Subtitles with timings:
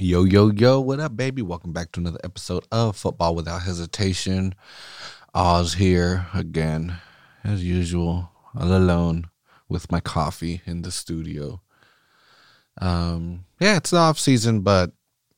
[0.00, 1.40] Yo, yo, yo, what up, baby?
[1.40, 4.56] Welcome back to another episode of Football Without Hesitation.
[5.32, 6.96] Oz here again,
[7.44, 9.26] as usual, all alone
[9.68, 11.60] with my coffee in the studio.
[12.80, 14.90] Um, yeah, it's the off season, but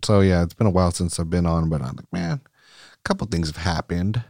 [0.02, 2.98] so yeah, it's been a while since I've been on, but I'm like, man, a
[3.04, 4.24] couple things have happened.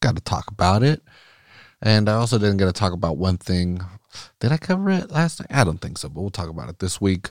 [0.00, 1.00] Got to talk about it.
[1.80, 3.82] And I also didn't get to talk about one thing.
[4.40, 5.50] Did I cover it last night?
[5.50, 7.30] I don't think so, but we'll talk about it this week.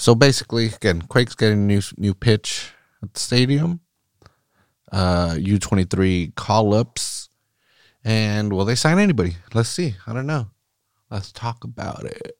[0.00, 2.72] So basically, again, Quake's getting a new new pitch
[3.02, 3.80] at the stadium.
[4.90, 7.28] Uh, U twenty three call ups,
[8.02, 9.36] and will they sign anybody?
[9.52, 9.96] Let's see.
[10.06, 10.46] I don't know.
[11.10, 12.38] Let's talk about it.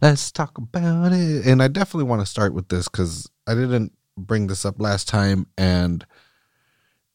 [0.00, 1.44] Let's talk about it.
[1.44, 5.08] And I definitely want to start with this because I didn't bring this up last
[5.08, 6.06] time, and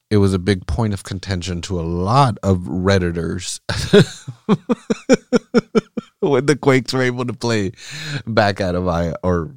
[0.10, 3.62] it was a big point of contention to a lot of redditors
[6.20, 7.72] when the Quakes were able to play
[8.26, 9.56] back out of Avaya or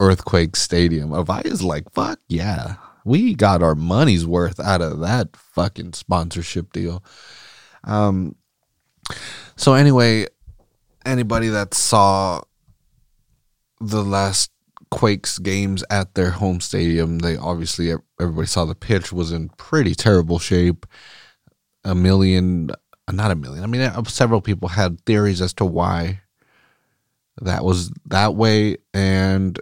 [0.00, 1.12] Earthquake Stadium.
[1.12, 2.76] Avaya's like, fuck yeah.
[3.04, 7.04] We got our money's worth out of that fucking sponsorship deal.
[7.84, 8.34] Um
[9.56, 10.26] so anyway,
[11.04, 12.40] anybody that saw
[13.80, 14.50] the last
[14.90, 19.94] Quakes games at their home stadium, they obviously everybody saw the pitch was in pretty
[19.94, 20.84] terrible shape.
[21.84, 22.70] A million,
[23.10, 23.62] not a million.
[23.62, 26.20] I mean, uh, several people had theories as to why
[27.40, 29.58] that was that way, and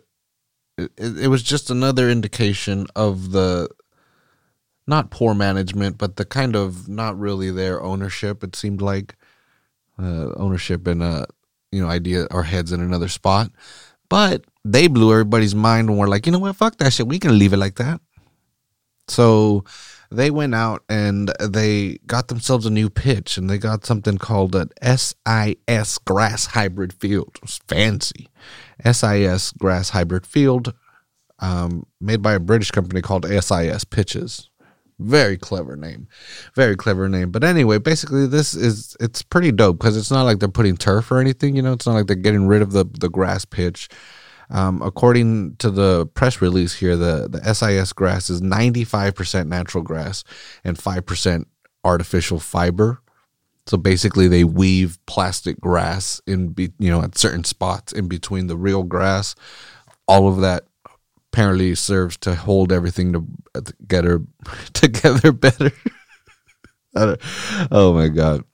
[0.79, 3.69] it, it was just another indication of the
[4.87, 8.43] not poor management, but the kind of not really their ownership.
[8.43, 9.17] It seemed like
[9.99, 11.27] uh, ownership and a
[11.71, 13.51] you know idea or heads in another spot,
[14.09, 17.07] but they blew everybody's mind and were like, you know what, fuck that shit.
[17.07, 18.01] We can leave it like that.
[19.09, 19.65] So
[20.11, 24.55] they went out and they got themselves a new pitch and they got something called
[24.55, 27.33] an SIS grass hybrid field.
[27.37, 28.29] It was fancy.
[28.85, 30.73] SIS grass hybrid field,
[31.41, 34.49] um, made by a British company called SIS Pitches.
[35.01, 36.09] Very clever name,
[36.57, 37.31] very clever name.
[37.31, 41.13] But anyway, basically, this is it's pretty dope because it's not like they're putting turf
[41.13, 41.55] or anything.
[41.55, 43.89] You know, it's not like they're getting rid of the the grass pitch.
[44.51, 50.25] Um, according to the press release here, the, the SIS grass is 95% natural grass
[50.65, 51.45] and 5%
[51.85, 53.03] artificial fiber.
[53.67, 58.47] So basically, they weave plastic grass in, be, you know, at certain spots in between
[58.47, 59.35] the real grass.
[60.07, 60.65] All of that
[61.31, 64.23] apparently serves to hold everything to, together
[64.73, 65.71] together better.
[67.71, 68.45] oh my god.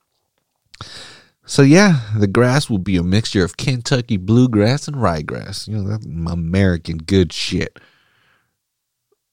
[1.45, 5.67] So yeah, the grass will be a mixture of Kentucky bluegrass and ryegrass.
[5.67, 7.79] You know, that's American good shit.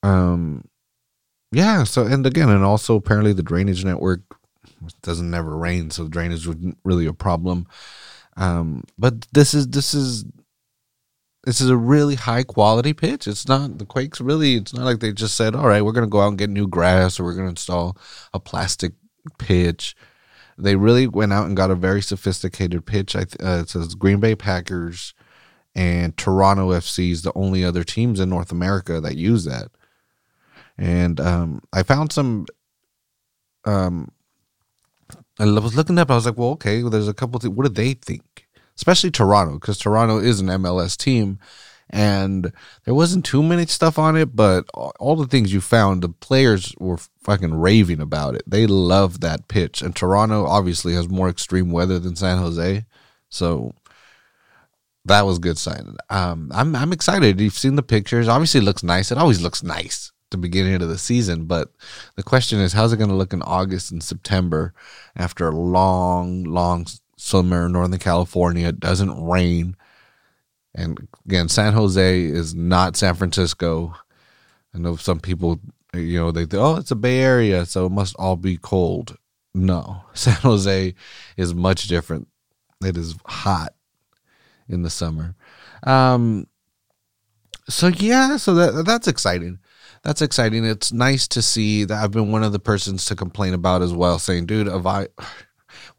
[0.03, 0.65] Um
[1.53, 4.21] yeah, so and again, and also apparently the drainage network
[5.03, 7.67] doesn't never rain, so drainage wasn't really a problem.
[8.37, 10.25] Um, but this is this is
[11.45, 13.27] this is a really high quality pitch.
[13.27, 14.55] It's not the Quakes really.
[14.55, 16.51] It's not like they just said, "All right, we're going to go out and get
[16.51, 17.97] new grass, or we're going to install
[18.33, 18.93] a plastic
[19.39, 19.95] pitch."
[20.59, 23.17] They really went out and got a very sophisticated pitch.
[23.17, 25.15] I uh, it says Green Bay Packers
[25.75, 29.71] and Toronto FC is the only other teams in North America that use that.
[30.77, 32.47] And um, I found some.
[33.65, 34.11] Um,
[35.39, 36.11] I was looking up.
[36.11, 36.83] I was like, well, okay.
[36.83, 37.41] Well, there's a couple.
[37.41, 38.47] Th- what do they think?
[38.77, 41.39] Especially Toronto, because Toronto is an MLS team,
[41.93, 42.53] and
[42.85, 44.35] there wasn't too many stuff on it.
[44.35, 48.43] But all the things you found, the players were fucking raving about it.
[48.47, 52.85] They love that pitch, and Toronto obviously has more extreme weather than San Jose,
[53.29, 53.75] so
[55.05, 55.97] that was good sign.
[56.11, 57.41] Um, I'm I'm excited.
[57.41, 58.29] You've seen the pictures.
[58.29, 59.13] Obviously, looks nice.
[59.13, 61.45] It always looks nice the beginning of the season.
[61.45, 61.71] But
[62.17, 64.75] the question is, how's it going to look in August and September
[65.15, 66.87] after a long, long
[67.17, 68.69] summer in Northern California?
[68.69, 69.77] It doesn't rain.
[70.75, 73.95] And again, San Jose is not San Francisco.
[74.75, 75.61] I know some people,
[75.95, 79.17] you know, they think, oh, it's a Bay Area, so it must all be cold.
[79.55, 80.95] No, San Jose
[81.37, 82.29] is much different.
[82.83, 83.75] It is hot
[84.69, 85.35] in the summer.
[85.83, 86.47] Um,
[87.69, 89.59] so yeah, so that that's exciting
[90.03, 90.65] that's exciting.
[90.65, 93.93] It's nice to see that I've been one of the persons to complain about as
[93.93, 95.09] well, saying, dude, if I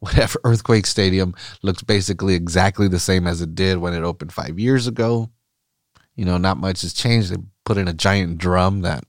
[0.04, 4.60] whatever earthquake stadium looks basically exactly the same as it did when it opened five
[4.60, 5.30] years ago.
[6.16, 7.32] You know, not much has changed.
[7.32, 9.06] They put in a giant drum that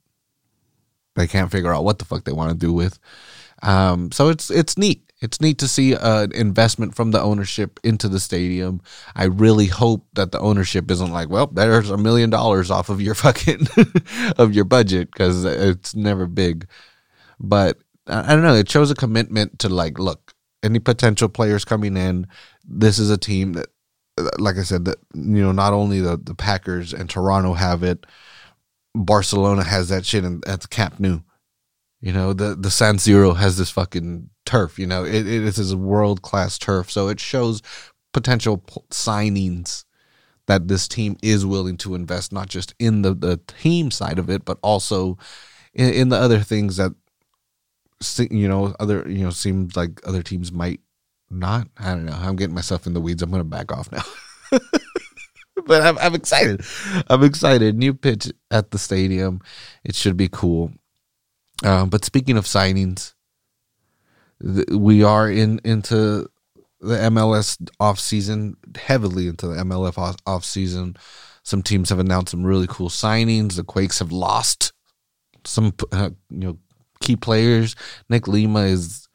[1.16, 2.98] they can't figure out what the fuck they want to do with.
[3.62, 5.02] Um, so it's it's neat.
[5.20, 8.80] It's neat to see an investment from the ownership into the stadium.
[9.16, 13.00] I really hope that the ownership isn't like, well, there's a million dollars off of
[13.00, 13.66] your fucking
[14.38, 16.68] of your budget because it's never big.
[17.40, 18.54] But I don't know.
[18.54, 20.23] It shows a commitment to like, look,
[20.64, 22.26] any potential players coming in,
[22.64, 23.66] this is a team that,
[24.38, 28.06] like I said, that you know, not only the the Packers and Toronto have it,
[28.94, 30.96] Barcelona has that shit in, at the Camp.
[31.00, 34.78] You know, the the San Siro has this fucking turf.
[34.78, 37.62] You know, it, it is a world class turf, so it shows
[38.12, 38.58] potential
[38.90, 39.84] signings
[40.46, 44.30] that this team is willing to invest not just in the the team side of
[44.30, 45.18] it, but also
[45.72, 46.92] in, in the other things that
[48.18, 50.80] you know other you know seems like other teams might
[51.30, 51.68] not.
[51.78, 52.16] I don't know.
[52.18, 53.22] I'm getting myself in the weeds.
[53.22, 54.02] I'm gonna back off now.
[55.66, 56.62] but I'm, I'm excited.
[57.08, 57.76] I'm excited.
[57.76, 59.40] New pitch at the stadium.
[59.84, 60.72] It should be cool.
[61.62, 63.14] Um, but speaking of signings,
[64.42, 66.28] th- we are in into
[66.80, 70.96] the MLS off season, heavily into the MLS off, off season.
[71.42, 73.56] Some teams have announced some really cool signings.
[73.56, 74.72] The Quakes have lost
[75.46, 76.58] some uh, you know
[77.04, 77.76] key players.
[78.08, 79.08] Nick Lima is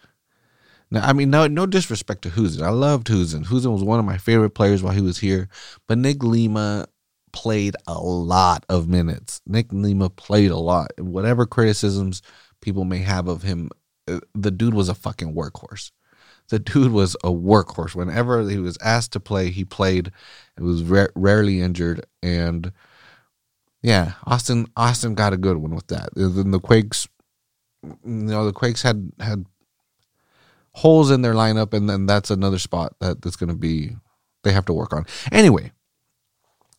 [0.92, 2.62] now, I mean, no, no disrespect to Husen.
[2.62, 3.46] I loved Husen.
[3.46, 5.50] Husen was one of my favorite players while he was here.
[5.88, 6.88] But Nick Lima
[7.32, 9.42] played a lot of minutes.
[9.46, 10.92] Nick Lima played a lot.
[10.98, 12.22] Whatever criticisms
[12.62, 13.70] people may have of him,
[14.08, 15.92] uh, the dude was a fucking workhorse.
[16.50, 17.94] The dude was a workhorse.
[17.94, 20.12] Whenever he was asked to play, he played.
[20.58, 22.72] It was rarely injured, and
[23.84, 26.10] yeah, Austin Austin got a good one with that.
[26.16, 27.08] Then the Quakes,
[27.84, 29.46] you know, the Quakes had had
[30.74, 33.96] holes in their lineup, and then that's another spot that that's going to be
[34.44, 35.06] they have to work on.
[35.32, 35.72] Anyway,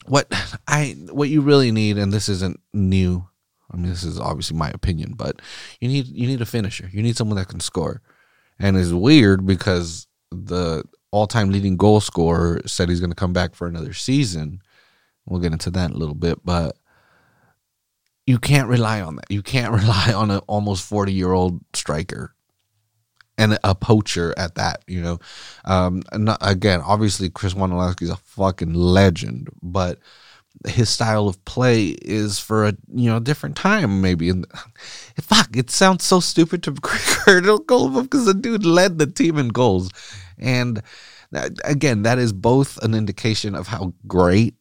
[0.06, 0.26] what
[0.66, 3.26] I what you really need, and this isn't new.
[3.72, 5.40] I mean, this is obviously my opinion, but
[5.80, 6.88] you need you need a finisher.
[6.92, 8.02] You need someone that can score,
[8.58, 13.54] and it's weird because the all-time leading goal scorer said he's going to come back
[13.54, 14.62] for another season.
[15.26, 16.76] We'll get into that in a little bit, but
[18.30, 19.28] you can't rely on that.
[19.28, 22.32] You can't rely on an almost 40 year old striker
[23.36, 24.84] and a poacher at that.
[24.86, 25.18] You know,
[25.64, 29.98] um, not, again, obviously Chris Wondolowski is a fucking legend, but
[30.66, 34.46] his style of play is for a you know different time maybe and
[35.20, 39.48] fuck it sounds so stupid to Curtis Goldberg because the dude led the team in
[39.48, 39.90] goals
[40.38, 40.82] and
[41.64, 44.54] again that is both an indication of how great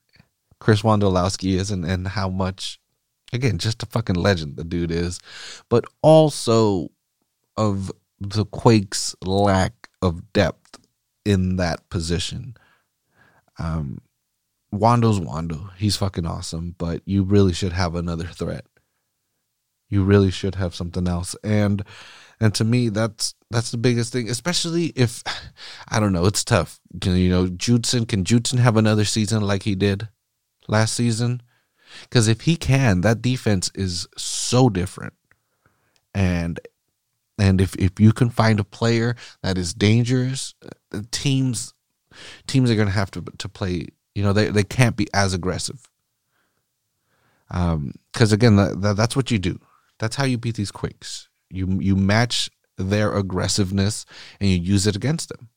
[0.59, 2.79] Chris Wondolowski is and, and how much
[3.33, 5.19] again just a fucking legend the dude is
[5.69, 6.89] but also
[7.57, 10.79] of the Quakes' lack of depth
[11.25, 12.55] in that position.
[13.57, 14.01] Um,
[14.73, 15.71] Wondo's Wando.
[15.77, 18.65] He's fucking awesome, but you really should have another threat.
[19.89, 21.35] You really should have something else.
[21.43, 21.83] And
[22.39, 25.23] and to me that's that's the biggest thing, especially if
[25.87, 26.79] I don't know, it's tough.
[27.01, 30.07] Can you know, Judson can Judson have another season like he did
[30.67, 31.41] last season?
[32.03, 35.13] Because if he can, that defense is so different.
[36.13, 36.59] And
[37.39, 40.53] and if, if you can find a player that is dangerous,
[40.93, 41.73] uh, teams
[42.47, 43.87] teams are going to have to to play.
[44.15, 45.87] You know, they they can't be as aggressive.
[47.51, 49.59] Um, because again, that, that's what you do.
[49.97, 51.29] That's how you beat these quakes.
[51.49, 54.05] You you match their aggressiveness
[54.39, 55.49] and you use it against them,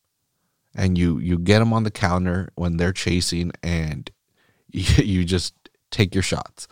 [0.74, 4.10] and you you get them on the counter when they're chasing, and
[4.70, 5.54] you, you just
[5.92, 6.66] take your shots.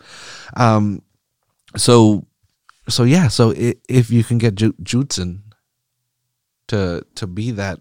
[0.57, 1.01] Um,
[1.77, 2.27] so
[2.89, 5.43] so yeah, so if you can get Judson
[6.67, 7.79] to to be that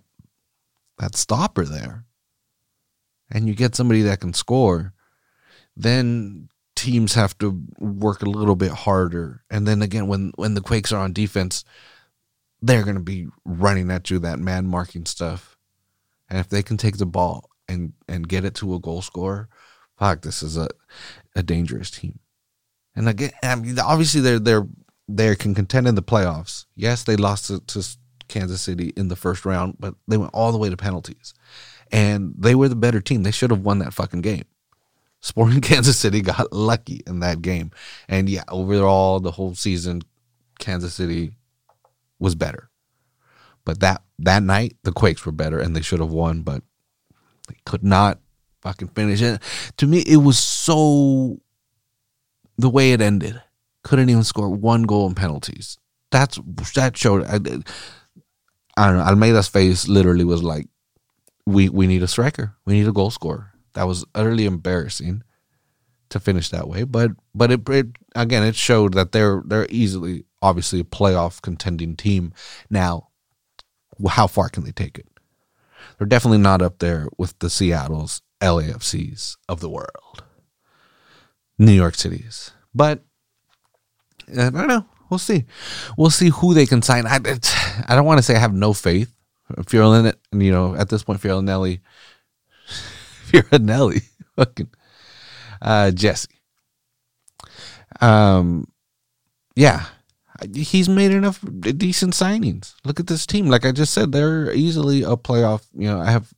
[0.99, 2.05] that stopper there,
[3.31, 4.93] and you get somebody that can score,
[5.77, 9.43] then teams have to work a little bit harder.
[9.51, 11.65] And then again, when when the Quakes are on defense,
[12.63, 15.57] they're going to be running at you that man marking stuff.
[16.29, 19.49] And if they can take the ball and and get it to a goal scorer,
[19.99, 20.69] fuck, this is a
[21.35, 22.19] a dangerous team.
[22.95, 24.67] And again, I mean, obviously they're they're
[25.09, 26.67] they can contend in the playoffs.
[26.77, 27.97] Yes, they lost to, to
[28.29, 31.35] Kansas City in the first round, but they went all the way to penalties.
[31.93, 33.25] And they were the better team.
[33.25, 34.45] They should have won that fucking game.
[35.21, 37.73] Sporting Kansas City got lucky in that game.
[38.09, 40.03] And yeah, overall, the whole season,
[40.59, 41.33] Kansas City
[42.19, 42.71] was better.
[43.65, 46.63] But that that night, the Quakes were better and they should have won, but
[47.49, 48.19] they could not
[48.63, 49.43] fucking finish it.
[49.79, 51.41] To me, it was so
[52.59, 53.41] the way it ended
[53.83, 55.79] couldn't even score one goal in penalties.
[56.11, 56.39] That's
[56.75, 57.25] that showed.
[57.25, 57.37] I,
[58.77, 59.05] I don't know.
[59.05, 60.67] Almeyda's face literally was like,
[61.47, 62.57] "We we need a striker.
[62.67, 65.23] We need a goal scorer." That was utterly embarrassing
[66.11, 66.85] to finish that way.
[66.85, 71.97] But but it, it again it showed that they're they're easily obviously a playoff contending
[71.97, 72.33] team.
[72.69, 73.09] Now,
[74.09, 75.07] how far can they take it?
[75.99, 80.25] They're definitely not up there with the Seattle's, LAFCs of the world,
[81.59, 83.03] New York Cities, but
[84.29, 84.87] I don't know.
[85.09, 85.45] We'll see.
[85.97, 87.07] We'll see who they can sign.
[87.07, 87.17] I
[87.89, 89.13] I don't want to say I have no faith.
[89.51, 91.81] Fioranelli, you know, at this point, Fioranelli,
[93.27, 94.05] Fioranelli,
[94.37, 94.71] fucking
[95.61, 96.29] uh, Jesse.
[98.01, 98.69] Um,
[99.57, 99.87] yeah,
[100.55, 102.75] he's made enough decent signings.
[102.85, 103.47] Look at this team.
[103.47, 105.67] Like I just said, they're easily a playoff.
[105.75, 106.33] You know, I have,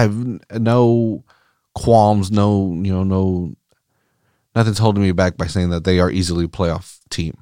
[0.00, 0.14] have
[0.60, 1.24] no
[1.74, 3.54] qualms, no, you know, no,
[4.54, 7.36] nothing's holding me back by saying that they are easily a playoff team.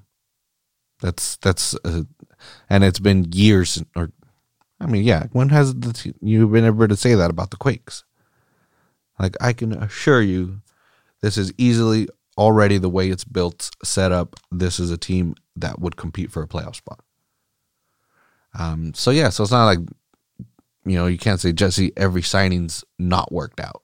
[1.00, 2.02] That's that's, uh,
[2.70, 4.10] and it's been years, or
[4.80, 5.26] I mean, yeah.
[5.32, 8.04] When has the you been ever to say that about the Quakes?
[9.18, 10.60] Like I can assure you,
[11.22, 14.36] this is easily already the way it's built, set up.
[14.50, 17.00] This is a team that would compete for a playoff spot.
[18.58, 18.92] Um.
[18.94, 19.30] So yeah.
[19.30, 19.80] So it's not like
[20.86, 23.82] you know you can't say Jesse every signing's not worked out.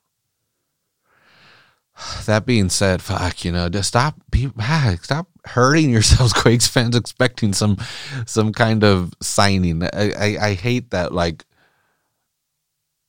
[2.26, 4.20] That being said, fuck, you know, just stop,
[4.58, 7.76] ah, stop hurting yourselves, Quakes fans, expecting some,
[8.26, 9.82] some kind of signing.
[9.82, 11.44] I, I, I hate that, like,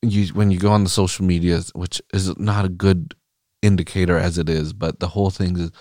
[0.01, 3.15] you when you go on the social medias, which is not a good
[3.62, 5.71] indicator as it is, but the whole thing is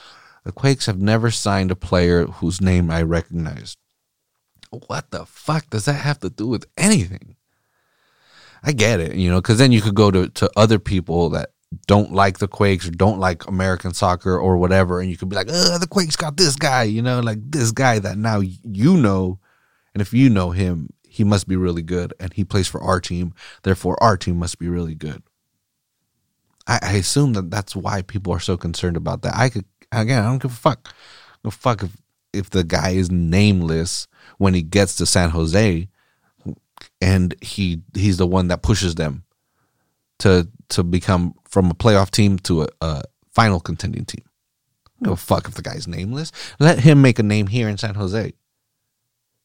[0.45, 3.77] the Quakes have never signed a player whose name I recognize.
[4.71, 7.37] What the fuck does that have to do with anything?
[8.63, 11.51] I get it, you know, because then you could go to, to other people that
[11.87, 15.37] don't like the Quakes or don't like American soccer or whatever, and you could be
[15.37, 18.97] like, "Oh, the Quakes got this guy," you know, like this guy that now you
[18.97, 19.39] know,
[19.95, 23.01] and if you know him, he must be really good, and he plays for our
[23.01, 23.35] team.
[23.63, 25.23] Therefore, our team must be really good.
[26.67, 29.35] I, I assume that that's why people are so concerned about that.
[29.35, 30.95] I could again, I don't give a fuck.
[31.45, 31.97] No fuck if
[32.33, 35.89] if the guy is nameless when he gets to San Jose,
[37.01, 39.25] and he he's the one that pushes them
[40.19, 44.25] to to become from a playoff team to a, a final contending team.
[45.01, 46.31] No fuck if the guy's nameless.
[46.61, 48.33] Let him make a name here in San Jose.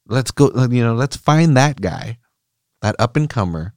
[0.06, 2.20] Let's go, you know, let's find that guy,
[2.82, 3.74] that up and comer,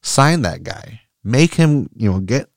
[0.00, 2.48] sign that guy, make him, you know, get,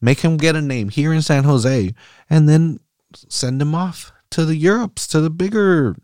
[0.00, 1.92] make him get a name here in San Jose,
[2.30, 2.78] and then
[3.12, 5.96] send him off to the Europes, to the bigger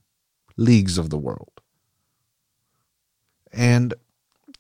[0.57, 1.56] leagues of the world.
[3.53, 3.95] And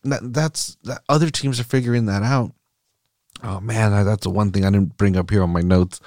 [0.05, 2.53] that, that's that other teams are figuring that out.
[3.43, 6.01] Oh man, that's the one thing I didn't bring up here on my notes,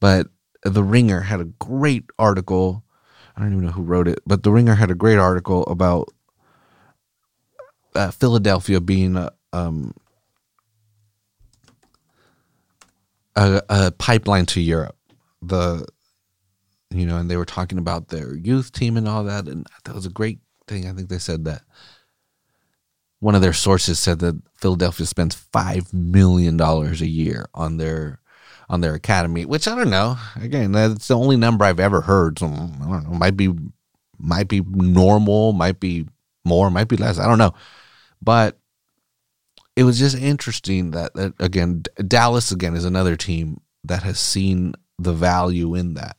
[0.00, 0.28] but
[0.62, 2.84] the Ringer had a great article
[3.36, 6.08] I don't even know who wrote it, but The Ringer had a great article about
[7.94, 9.92] uh, Philadelphia being a, um,
[13.34, 14.96] a, a pipeline to Europe.
[15.42, 15.86] The
[16.90, 19.96] you know, and they were talking about their youth team and all that, and that
[19.96, 20.38] was a great
[20.68, 20.88] thing.
[20.88, 21.62] I think they said that
[23.24, 28.20] one of their sources said that Philadelphia spends five million dollars a year on their
[28.68, 30.18] on their academy, which I don't know.
[30.36, 32.38] Again, that's the only number I've ever heard.
[32.38, 33.16] So I don't know.
[33.18, 33.48] Might be
[34.18, 36.06] might be normal, might be
[36.44, 37.18] more, might be less.
[37.18, 37.54] I don't know.
[38.20, 38.58] But
[39.74, 44.74] it was just interesting that, that again, Dallas again is another team that has seen
[44.98, 46.18] the value in that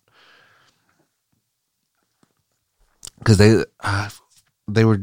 [3.20, 4.10] because they uh,
[4.68, 5.02] they were,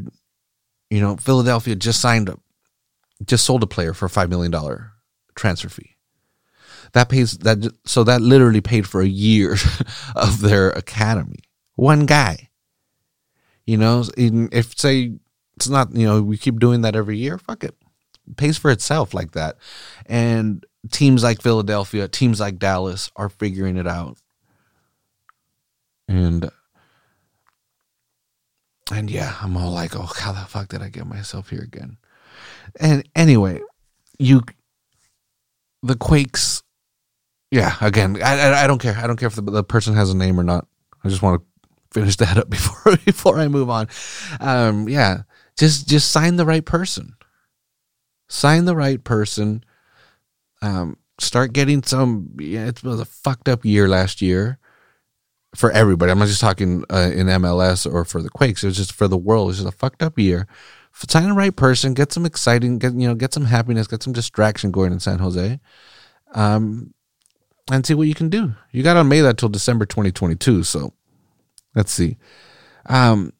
[0.93, 2.39] you know, Philadelphia just signed up,
[3.25, 4.91] just sold a player for five million dollar
[5.33, 5.95] transfer fee.
[6.91, 9.55] That pays that so that literally paid for a year
[10.15, 11.39] of their academy.
[11.73, 12.49] One guy.
[13.65, 15.13] You know if say
[15.55, 17.75] it's not you know we keep doing that every year fuck it.
[18.27, 18.37] it.
[18.37, 19.57] Pays for itself like that.
[20.05, 24.19] And teams like philadelphia teams like dallas are figuring it out.
[26.07, 26.51] And
[28.91, 31.97] and yeah i'm all like oh how the fuck did i get myself here again
[32.79, 33.59] and anyway
[34.19, 34.41] you
[35.81, 36.63] the quakes
[37.53, 38.97] yeah, again, I, I, I don't care.
[38.97, 40.65] I don't care if the, the person has a name or not.
[41.03, 43.87] I just want to finish that up before before I move on.
[44.39, 45.21] Um, yeah,
[45.55, 47.13] just just sign the right person.
[48.27, 49.63] Sign the right person.
[50.63, 52.35] Um, start getting some.
[52.39, 54.57] Yeah, it was a fucked up year last year
[55.55, 56.11] for everybody.
[56.11, 58.63] I'm not just talking uh, in MLS or for the Quakes.
[58.63, 59.45] It was just for the world.
[59.45, 60.47] It was just a fucked up year.
[60.93, 61.93] Sign the right person.
[61.93, 62.77] Get some exciting.
[62.79, 63.15] Get you know.
[63.15, 63.87] Get some happiness.
[63.87, 65.59] Get some distraction going in San Jose.
[66.33, 66.93] Um,
[67.71, 68.53] and see what you can do.
[68.71, 70.63] You got to May that till December 2022.
[70.63, 70.93] So
[71.75, 72.17] let's see.
[72.85, 73.33] Um,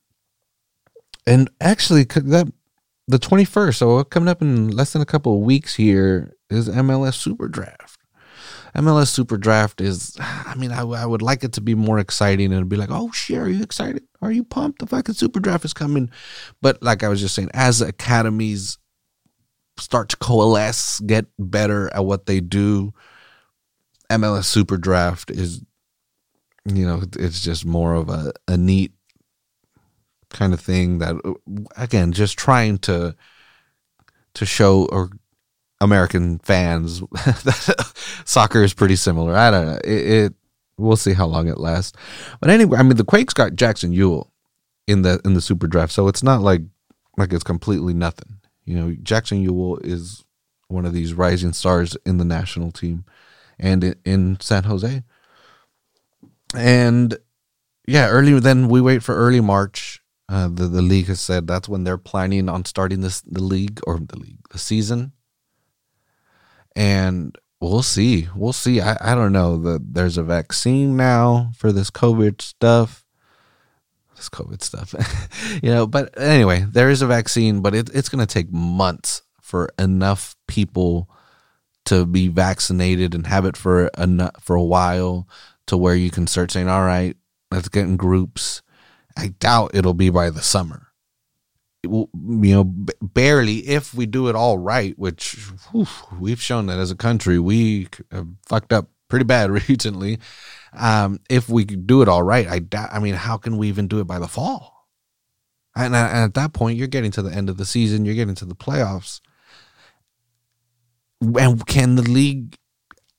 [1.28, 2.52] and actually, that
[3.08, 7.16] the 21st, so coming up in less than a couple of weeks here is MLS
[7.16, 7.93] Super Draft.
[8.76, 12.52] MLS Super Draft is, I mean, I, I would like it to be more exciting
[12.52, 14.04] and be like, oh, shit, are you excited?
[14.22, 14.80] Are you pumped?
[14.80, 16.10] The fucking Super Draft is coming.
[16.62, 18.80] But like I was just saying, as academies
[19.78, 22.94] start to coalesce, get better at what they do,
[24.10, 25.62] MLS Super Draft is,
[26.66, 28.94] you know, it's just more of a, a neat
[30.30, 31.16] kind of thing that,
[31.78, 33.16] again, just trying to
[34.34, 35.12] to show or
[35.80, 37.94] American fans that
[38.26, 39.36] soccer is pretty similar.
[39.36, 39.80] I don't know.
[39.84, 40.34] It, it
[40.78, 41.98] we'll see how long it lasts.
[42.40, 44.30] But anyway, I mean, the Quakes got Jackson Yueill
[44.88, 46.62] in the in the super draft, so it's not like
[47.18, 48.40] like it's completely nothing.
[48.66, 50.24] You know, Jackson Yueill is
[50.68, 53.06] one of these rising stars in the national team
[53.60, 55.04] and in, in San Jose.
[56.56, 57.18] And
[57.88, 60.02] yeah, early then we wait for early March.
[60.30, 63.80] Uh, the the league has said that's when they're planning on starting this the league
[63.86, 65.12] or the league the season.
[66.76, 67.38] And
[67.70, 68.28] we'll see.
[68.36, 68.82] We'll see.
[68.82, 73.06] I, I don't know that there's a vaccine now for this COVID stuff.
[74.16, 74.94] This COVID stuff,
[75.64, 75.88] you know.
[75.88, 80.36] But anyway, there is a vaccine, but it, it's going to take months for enough
[80.48, 81.10] people
[81.86, 85.28] to be vaccinated and have it for a for a while
[85.68, 87.18] to where you can start saying, "All right,
[87.52, 88.62] let's get in groups."
[89.18, 90.83] I doubt it'll be by the summer.
[91.84, 92.64] You know,
[93.02, 95.34] barely if we do it all right, which
[95.72, 95.88] whew,
[96.20, 97.88] we've shown that as a country we
[98.46, 100.20] fucked up pretty bad recently.
[100.72, 102.90] Um, if we do it all right, I doubt.
[102.92, 104.88] I mean, how can we even do it by the fall?
[105.76, 108.06] And, and at that point, you're getting to the end of the season.
[108.06, 109.20] You're getting to the playoffs
[111.24, 112.58] and can the league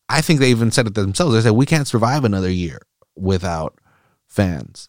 [0.08, 1.34] I think they even said it themselves.
[1.34, 2.82] They said we can't survive another year
[3.16, 3.78] without
[4.28, 4.88] fans.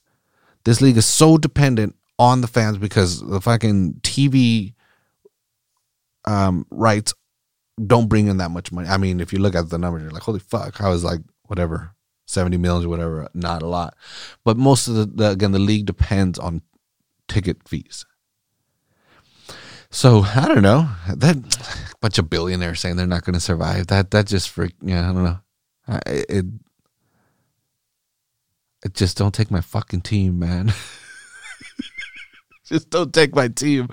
[0.65, 4.73] This league is so dependent on the fans because the fucking TV
[6.25, 7.13] um, rights
[7.85, 8.87] don't bring in that much money.
[8.87, 11.19] I mean, if you look at the numbers, you're like, holy fuck, I was like,
[11.43, 11.93] whatever,
[12.27, 13.95] 70 millions or whatever, not a lot.
[14.43, 16.61] But most of the, the again, the league depends on
[17.27, 18.05] ticket fees.
[19.91, 21.37] So I don't know that
[22.01, 23.87] bunch of billionaires saying they're not going to survive.
[23.87, 24.73] That that just freak.
[24.81, 25.39] Yeah, I don't know.
[25.87, 26.45] I, it
[28.83, 30.73] it just don't take my fucking team, man.
[32.69, 33.87] just don't take my team.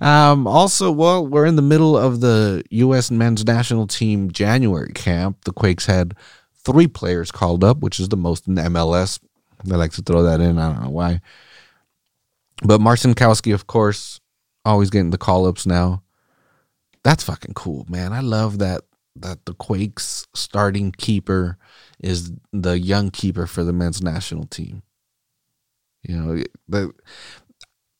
[0.00, 3.10] Um, also, well, we're in the middle of the U.S.
[3.10, 5.44] men's national team January camp.
[5.44, 6.14] The Quakes had
[6.64, 9.18] three players called up, which is the most in the MLS.
[9.64, 10.58] They like to throw that in.
[10.58, 11.20] I don't know why.
[12.62, 14.20] But Marcinkowski, of course,
[14.64, 16.02] always getting the call ups now.
[17.02, 18.12] That's fucking cool, man.
[18.12, 18.82] I love that
[19.18, 21.56] that the Quakes starting keeper
[22.00, 24.82] is the young keeper for the men's national team.
[26.02, 26.92] You know, the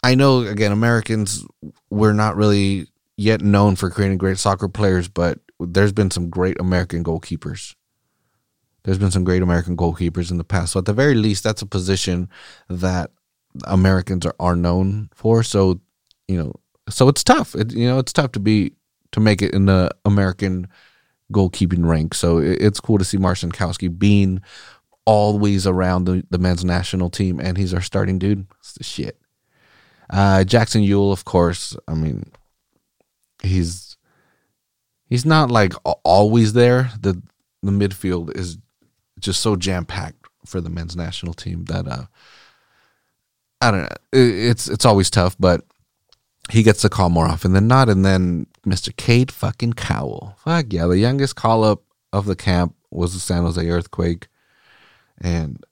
[0.06, 1.44] I know again Americans
[1.90, 6.60] we're not really yet known for creating great soccer players, but there's been some great
[6.60, 7.74] American goalkeepers.
[8.84, 10.72] There's been some great American goalkeepers in the past.
[10.72, 12.28] So at the very least, that's a position
[12.68, 13.10] that
[13.64, 15.42] Americans are, are known for.
[15.42, 15.80] So
[16.28, 16.52] you know,
[16.88, 17.56] so it's tough.
[17.56, 18.74] It, you know, it's tough to be
[19.10, 20.68] to make it in the American
[21.32, 22.14] goalkeeping rank.
[22.14, 24.40] So it, it's cool to see Marcinkowski being
[25.04, 28.46] always around the, the men's national team, and he's our starting dude.
[28.60, 29.20] It's the shit.
[30.10, 31.76] Uh, Jackson Yueill, of course.
[31.88, 32.30] I mean,
[33.42, 33.96] he's
[35.08, 35.72] he's not like
[36.04, 36.90] always there.
[37.00, 37.20] The
[37.62, 38.58] the midfield is
[39.18, 42.04] just so jam packed for the men's national team that uh,
[43.60, 43.88] I don't know.
[44.12, 45.64] It's it's always tough, but
[46.50, 47.88] he gets the call more often than not.
[47.88, 48.94] And then Mr.
[48.96, 50.36] Cade fucking Cowell.
[50.44, 50.86] Fuck yeah.
[50.86, 54.28] The youngest call up of the camp was the San Jose Earthquake.
[55.20, 55.64] And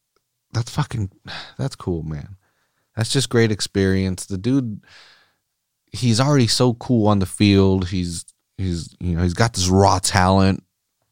[0.52, 1.10] that's fucking,
[1.58, 2.36] that's cool, man.
[2.96, 4.26] That's just great experience.
[4.26, 4.80] The dude,
[5.92, 7.88] he's already so cool on the field.
[7.88, 8.24] He's,
[8.58, 10.62] he's, you know, he's got this raw talent.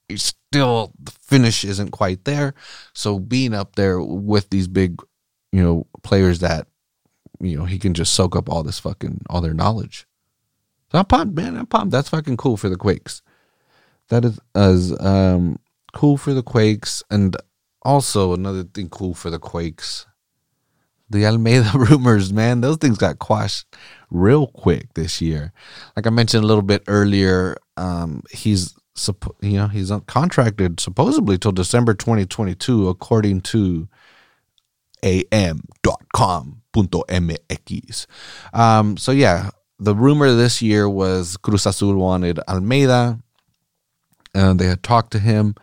[0.09, 2.55] He's still, the finish isn't quite there.
[2.95, 5.01] So being up there with these big,
[5.51, 6.67] you know, players that
[7.43, 10.07] you know he can just soak up all this fucking all their knowledge.
[10.91, 11.57] So I'm pumped, man.
[11.57, 11.91] I'm pumped.
[11.91, 13.23] That's fucking cool for the Quakes.
[14.09, 15.59] That is as um
[15.93, 17.37] cool for the Quakes, and
[17.83, 20.07] also another thing cool for the Quakes.
[21.13, 23.67] The Almeyda rumors, man, those things got quashed
[24.11, 25.53] real quick this year.
[25.97, 28.75] Like I mentioned a little bit earlier, um, he's
[29.41, 33.89] you know he's contracted supposedly till December 2022, according to
[35.03, 38.07] am.com .mx.
[38.53, 43.19] Um, so yeah, the rumor this year was Cruz Azul wanted Almeyda,
[44.35, 45.55] and they had talked to him,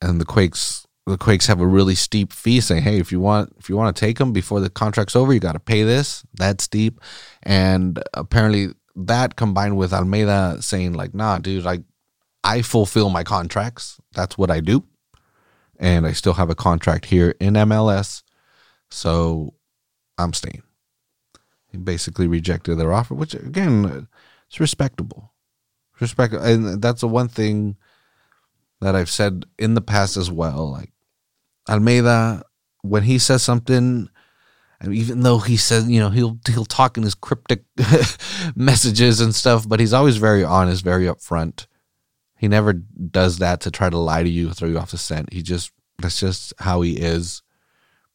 [0.00, 3.54] and the Quakes the Quakes have a really steep fee saying, hey, if you want
[3.58, 6.24] if you want to take them before the contract's over, you got to pay this.
[6.34, 7.00] That's steep,
[7.42, 11.82] and apparently that combined with Almeyda saying like, nah, dude, like
[12.44, 14.00] I fulfill my contracts.
[14.12, 14.84] That's what I do,
[15.78, 18.22] and I still have a contract here in MLS.
[18.90, 19.54] So
[20.18, 20.62] I'm staying.
[21.70, 24.08] He basically rejected their offer, which again,
[24.46, 25.32] it's respectable.
[26.00, 27.76] Respect, and that's the one thing
[28.80, 30.70] that I've said in the past as well.
[30.70, 30.92] Like
[31.68, 32.42] Almeyda,
[32.82, 34.08] when he says something,
[34.80, 37.64] and even though he says, you know, he'll he'll talk in his cryptic
[38.54, 41.66] messages and stuff, but he's always very honest, very upfront.
[42.38, 45.32] He never does that to try to lie to you, throw you off the scent.
[45.32, 47.42] He just That's just how he is.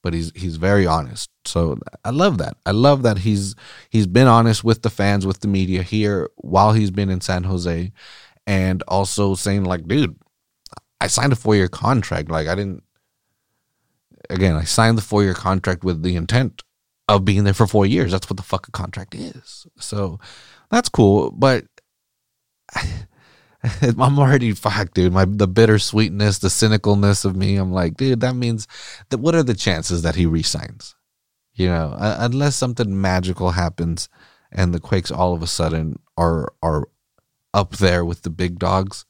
[0.01, 1.29] But he's he's very honest.
[1.45, 2.57] So I love that.
[2.65, 3.55] I love that he's
[3.89, 7.43] he's been honest with the fans, with the media here while he's been in San
[7.43, 7.91] Jose,
[8.45, 10.17] and also saying like, dude,
[10.99, 12.29] I signed a four year contract.
[12.29, 12.83] Like I didn't.
[14.29, 16.63] Again, I signed the four year contract with the intent
[17.07, 18.11] of being there for four years.
[18.11, 19.65] That's what the fuck a contract is.
[19.77, 20.19] So
[20.69, 21.31] that's cool.
[21.31, 21.65] But
[23.81, 25.13] I'm already fucked, dude.
[25.13, 27.57] My the bittersweetness, the cynicalness of me.
[27.57, 28.67] I'm like, dude, that means
[29.09, 29.19] that.
[29.19, 30.95] What are the chances that he resigns?
[31.53, 34.09] You know, unless something magical happens
[34.51, 36.87] and the Quakes all of a sudden are are
[37.53, 39.05] up there with the big dogs.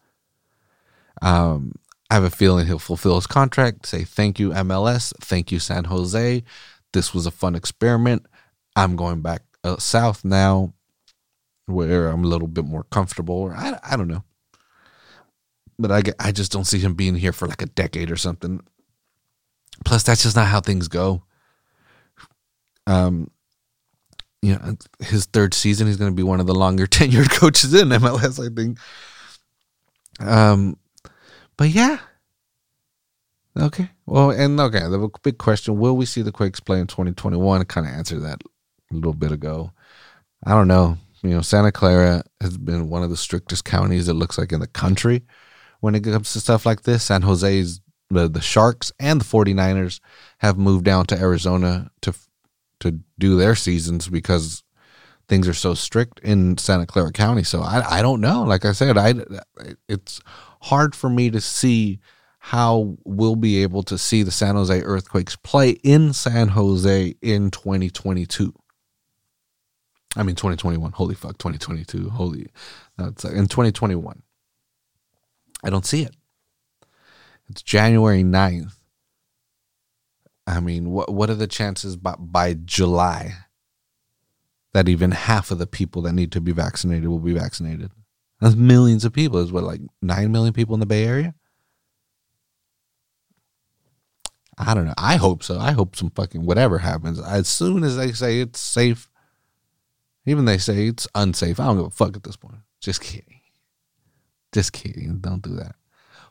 [1.21, 1.73] Um,
[2.13, 3.87] I have a feeling he'll fulfill his contract.
[3.87, 6.43] Say thank you MLS, thank you San Jose.
[6.93, 8.25] This was a fun experiment.
[8.75, 10.73] I'm going back uh, south now,
[11.65, 13.51] where I'm a little bit more comfortable.
[13.55, 14.23] I I don't know
[15.79, 18.61] but I, I just don't see him being here for like a decade or something.
[19.85, 21.23] Plus, that's just not how things go.
[22.87, 23.29] Um,
[24.41, 27.73] you know, his third season, he's going to be one of the longer tenured coaches
[27.73, 28.77] in MLS, I think.
[30.19, 30.77] Um,
[31.57, 31.99] but yeah.
[33.59, 33.89] Okay.
[34.05, 37.61] Well, and okay, the big question: Will we see the Quakes play in 2021?
[37.61, 38.41] I kind of answered that
[38.91, 39.71] a little bit ago.
[40.45, 40.97] I don't know.
[41.21, 44.59] You know, Santa Clara has been one of the strictest counties it looks like in
[44.59, 45.23] the country
[45.79, 47.03] when it comes to stuff like this.
[47.03, 49.99] San Jose's the, the Sharks and the 49ers
[50.39, 52.13] have moved down to Arizona to
[52.79, 54.63] to do their seasons because
[55.29, 57.43] things are so strict in Santa Clara County.
[57.43, 58.43] So I I don't know.
[58.43, 59.13] Like I said, I
[59.87, 60.19] it's
[60.63, 61.99] hard for me to see
[62.39, 67.51] how we'll be able to see the San Jose Earthquakes play in San Jose in
[67.51, 68.53] 2022.
[70.15, 70.91] I mean 2021.
[70.93, 72.09] Holy fuck, 2022.
[72.09, 72.47] Holy,
[72.97, 74.21] that's uh, in 2021.
[75.63, 76.15] I don't see it.
[77.49, 78.75] It's January 9th.
[80.45, 83.33] I mean, what what are the chances by, by July
[84.73, 87.91] that even half of the people that need to be vaccinated will be vaccinated?
[88.43, 89.39] That's millions of people.
[89.39, 91.33] Is what like nine million people in the Bay Area?
[94.57, 94.93] I don't know.
[94.97, 95.57] I hope so.
[95.57, 97.21] I hope some fucking whatever happens.
[97.21, 99.09] As soon as they say it's safe,
[100.25, 102.57] even they say it's unsafe, I don't give a fuck at this point.
[102.81, 103.39] Just kidding.
[104.51, 105.19] Just kidding.
[105.19, 105.75] Don't do that.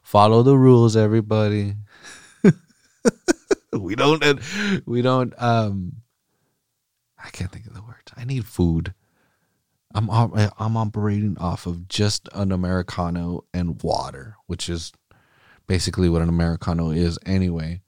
[0.02, 1.76] Follow the rules, everybody.
[3.72, 4.22] we don't.
[4.84, 5.32] We don't.
[5.38, 6.02] Um,
[7.18, 8.12] I can't think of the words.
[8.18, 8.92] I need food.
[9.94, 14.92] I'm I'm operating off of just an americano and water, which is
[15.66, 17.82] basically what an americano is anyway.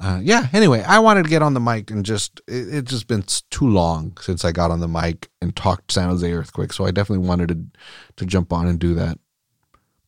[0.00, 0.48] Uh, yeah.
[0.52, 3.68] Anyway, I wanted to get on the mic and just it, it just been too
[3.68, 7.26] long since I got on the mic and talked San Jose earthquake, so I definitely
[7.26, 7.80] wanted to
[8.16, 9.18] to jump on and do that.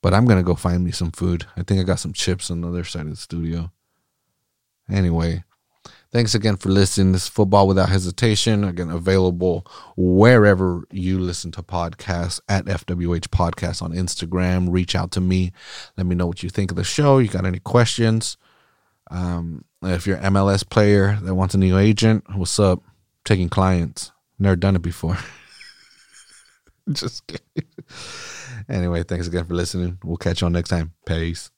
[0.02, 1.46] But I'm gonna go find me some food.
[1.56, 3.70] I think I got some chips on the other side of the studio.
[4.90, 5.44] Anyway,
[6.12, 7.12] thanks again for listening.
[7.12, 9.66] This football without hesitation again available
[9.96, 14.68] wherever you listen to podcasts at FWH Podcast on Instagram.
[14.70, 15.52] Reach out to me.
[15.96, 17.18] Let me know what you think of the show.
[17.18, 18.36] You got any questions?
[19.10, 22.82] Um, if you're an MLS player that wants a new agent, what's up?
[23.24, 24.12] Taking clients.
[24.38, 25.18] Never done it before.
[26.92, 27.68] Just kidding.
[28.68, 29.98] Anyway, thanks again for listening.
[30.04, 30.92] We'll catch you on next time.
[31.06, 31.50] Peace.